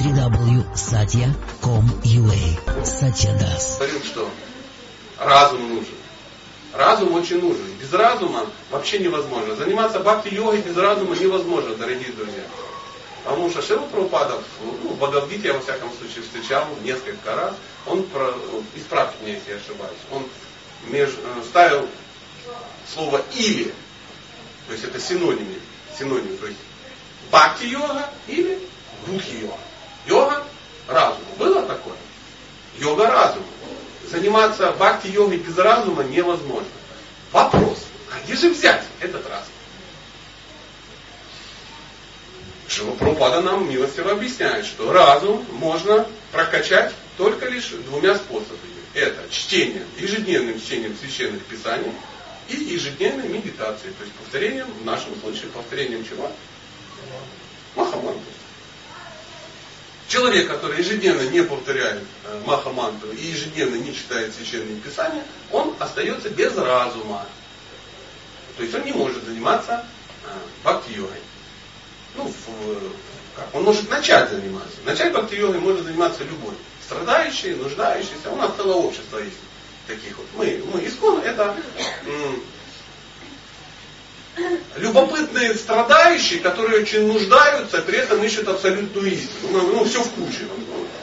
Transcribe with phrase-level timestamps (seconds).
[0.00, 3.76] www.satya.com.ua Satya Das.
[3.76, 4.30] Говорил, что
[5.18, 5.94] разум нужен.
[6.72, 7.66] Разум очень нужен.
[7.78, 9.54] Без разума вообще невозможно.
[9.56, 12.44] Заниматься бхакти-йогой без разума невозможно, дорогие друзья.
[13.24, 17.52] Потому что Шила Прабхупада, ну, в Бхагавдите я во всяком случае встречал несколько раз,
[17.86, 18.32] он, про,
[18.74, 20.24] исправьте меня, если я ошибаюсь, он
[20.88, 21.86] меж, э, ставил
[22.94, 23.74] слово «или»,
[24.66, 25.56] то есть это синонимы,
[25.98, 26.58] синоним, то есть
[27.30, 28.58] бхакти-йога или
[29.06, 29.58] будхи-йога.
[30.06, 30.44] Йога
[30.88, 31.24] разума.
[31.38, 31.96] Было такое?
[32.80, 33.44] Йога разума.
[34.10, 36.66] Заниматься бхакти-йогой без разума невозможно.
[37.30, 39.52] Вопрос, а где же взять этот разум?
[42.66, 48.80] Шила Прабхупада нам милостиво объясняет, что разум можно прокачать только лишь двумя способами.
[48.94, 51.92] Это чтение, ежедневным чтением священных писаний
[52.48, 56.30] и ежедневной медитацией, то есть повторением, в нашем случае повторением чего?
[57.76, 58.39] Махамантры.
[60.10, 66.28] Человек, который ежедневно не повторяет э, Махамантру и ежедневно не читает священные писания, он остается
[66.30, 67.24] без разума.
[68.56, 69.86] То есть он не может заниматься
[70.24, 70.28] э,
[70.64, 71.20] бхакти-йогой.
[72.16, 72.32] Ну,
[73.36, 73.54] как?
[73.54, 74.78] Он может начать заниматься.
[74.84, 76.54] Начать бхакти-йогой может заниматься любой.
[76.84, 78.32] Страдающий, нуждающийся.
[78.32, 79.38] У нас целое общество есть
[79.86, 80.26] таких вот.
[80.34, 81.54] Мы, мы искон это
[84.76, 89.50] любопытные страдающие, которые очень нуждаются, при этом ищут абсолютную истину.
[89.52, 90.46] Ну, ну все в куче.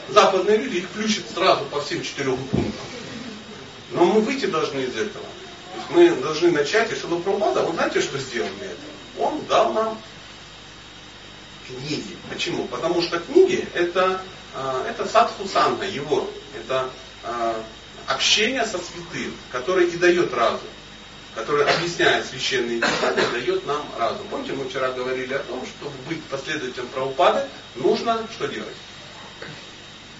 [0.08, 2.86] Западные люди их включат сразу по всем четырем пунктам.
[3.92, 5.24] Но мы выйти должны из этого.
[5.90, 9.28] мы должны начать, и Шила Прабхупада, вы знаете, что сделал для этого?
[9.30, 9.98] Он дал нам
[11.66, 12.16] книги.
[12.30, 12.66] Почему?
[12.68, 14.20] Потому что книги это,
[14.54, 16.28] а, это садхусанна, его,
[16.58, 16.90] это
[17.22, 17.62] а,
[18.06, 20.60] общение со святым, которое и дает разум
[21.38, 24.26] который объясняет священные писания, дает нам разум.
[24.28, 28.74] Помните, мы вчера говорили о том, чтобы быть последователем правопады, нужно что делать?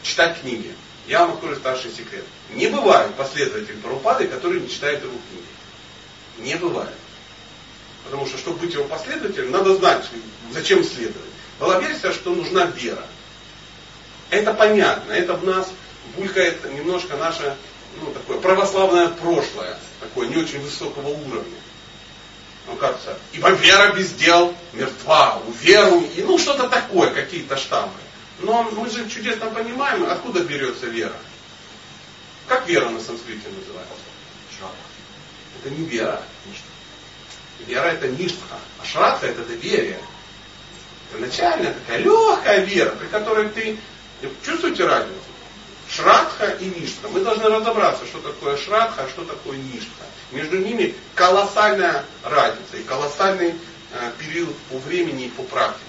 [0.02, 0.72] Читать книги.
[1.08, 2.24] Я вам открою старший секрет.
[2.54, 6.48] Не бывает последователей правопады, который не читает его книги.
[6.48, 6.94] Не бывает.
[8.04, 10.04] Потому что, чтобы быть его последователем, надо знать,
[10.52, 11.30] зачем следовать.
[11.58, 13.04] Была версия, что нужна вера.
[14.30, 15.68] Это понятно, это в нас
[16.16, 17.56] булькает немножко наше
[18.00, 21.58] ну, такое православное прошлое, такое не очень высокого уровня.
[22.66, 27.98] Ну, кажется, ибо вера без дел мертва, у веру, и ну что-то такое, какие-то штампы.
[28.40, 31.16] Но мы же чудесно понимаем, откуда берется вера.
[32.46, 33.94] Как вера на санскрите называется?
[35.60, 36.22] Это не вера.
[37.66, 39.98] Вера это ништха, а шрадха это доверие.
[41.10, 43.78] Это начальная такая легкая вера, при которой ты
[44.44, 45.27] чувствуете разницу?
[45.98, 47.08] Шрадха и Ништха.
[47.08, 50.04] Мы должны разобраться, что такое Шрадха, а что такое Ништха.
[50.30, 53.54] Между ними колоссальная разница и колоссальный
[53.92, 55.82] э, период по времени и по практике.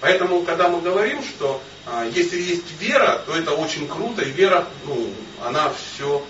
[0.00, 4.66] Поэтому, когда мы говорим, что э, если есть вера, то это очень круто, и вера,
[4.84, 5.10] ну,
[5.42, 6.22] она все,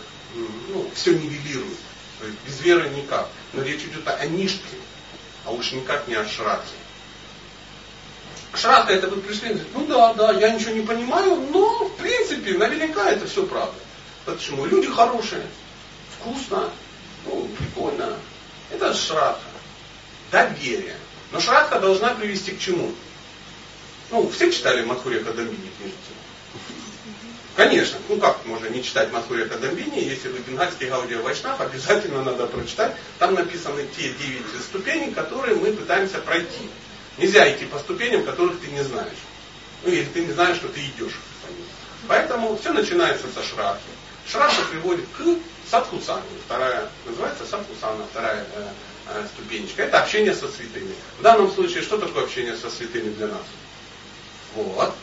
[0.68, 1.78] ну, все нивелирует.
[2.20, 3.28] То есть без веры никак.
[3.54, 4.76] Но речь идет о Ништхе,
[5.44, 6.79] а уж никак не о Шрадхе.
[8.54, 13.10] Шрадха это вы пришли ну да, да, я ничего не понимаю, но в принципе наверняка
[13.10, 13.74] это все правда.
[14.24, 14.66] Почему?
[14.66, 15.42] Люди хорошие,
[16.18, 16.70] вкусно,
[17.26, 18.16] ну, прикольно.
[18.70, 19.40] Это шрадха.
[20.30, 20.96] Доверие.
[21.32, 22.92] Но шрадха должна привести к чему?
[24.10, 25.96] Ну, все читали Мадхурия Кадамбини книжицу?
[27.56, 32.46] Конечно, ну как можно не читать Мадхурия Кадамбини, если вы бенгальский Гаудия Вайшнав, обязательно надо
[32.46, 32.96] прочитать.
[33.18, 36.68] Там написаны те девять ступеней, которые мы пытаемся пройти.
[37.18, 39.18] Нельзя идти по ступеням, которых ты не знаешь.
[39.82, 41.66] Ну, или ты не знаешь, что ты идешь по ним.
[42.08, 43.80] Поэтому все начинается со шрахи.
[44.26, 45.22] Шраха приводит к
[45.70, 46.22] садхусану.
[46.46, 48.68] Вторая называется садхусана, вторая э,
[49.08, 49.82] э, ступенечка.
[49.82, 50.94] Это общение со святыми.
[51.18, 53.42] В данном случае, что такое общение со святыми для нас?
[54.54, 54.94] Вот.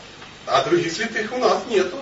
[0.46, 1.98] А других святых у нас нету.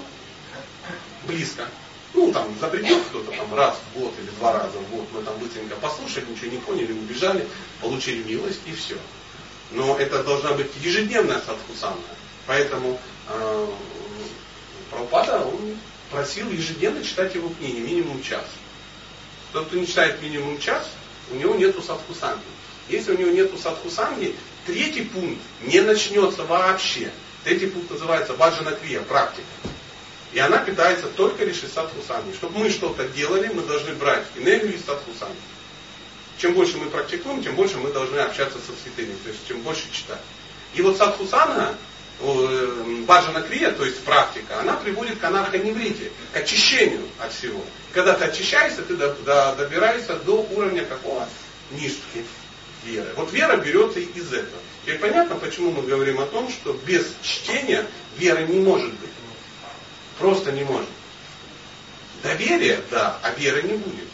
[1.26, 1.66] Близко.
[2.14, 5.36] Ну, там, запретил кто-то там раз в год или два раза в год, мы там
[5.38, 7.46] быстренько послушали, ничего не поняли, убежали,
[7.82, 8.96] получили милость и все.
[9.72, 11.96] Но это должна быть ежедневная садхусана.
[12.46, 13.66] Поэтому э,
[14.90, 15.76] Прабхупада, он
[16.10, 18.44] просил ежедневно читать его книги, минимум час.
[19.52, 20.88] Тот, кто не читает минимум час,
[21.30, 22.42] у него нету садхусанги.
[22.88, 24.34] Если у него нету садхусанги,
[24.66, 27.10] третий пункт не начнется вообще.
[27.44, 29.46] Третий пункт называется ваджанакрия, практика.
[30.32, 32.34] И она питается только лишь из садхусанги.
[32.34, 35.36] Чтобы мы что-то делали, мы должны брать энергию из садхусанги
[36.38, 39.90] чем больше мы практикуем, тем больше мы должны общаться со святыми, то есть чем больше
[39.92, 40.20] читать.
[40.74, 41.74] И вот садхусана,
[43.06, 47.62] баджана крия, то есть практика, она приводит к анархоневрите, к очищению от всего.
[47.92, 51.28] Когда ты очищаешься, ты добираешься до уровня какого?
[51.72, 52.24] Ништхи.
[52.84, 53.08] веры.
[53.16, 54.60] Вот вера берется из этого.
[54.86, 57.86] И понятно, почему мы говорим о том, что без чтения
[58.18, 59.10] веры не может быть.
[60.18, 60.88] Просто не может.
[62.22, 64.08] Доверие, да, а веры не будет.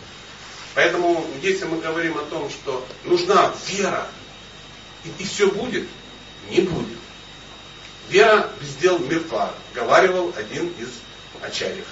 [0.75, 4.09] Поэтому, если мы говорим о том, что нужна вера,
[5.05, 5.87] и, и все будет,
[6.49, 6.99] не будет.
[8.09, 10.89] Вера без дел мертва, говаривал один из
[11.43, 11.87] ачарьев.